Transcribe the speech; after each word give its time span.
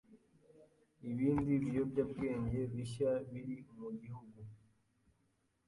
ibindi 1.09 1.51
biyobyabwenge 1.63 2.59
bishya 2.73 3.11
biri 3.29 3.55
mugihugu 3.79 4.39